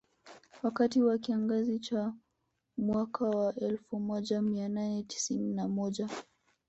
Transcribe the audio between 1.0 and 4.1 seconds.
wa kiangazi cha mwaka wa elfu